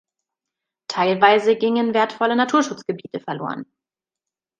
[0.89, 3.71] Teilweise gingen wertvolle Naturschutzgebiete verloren.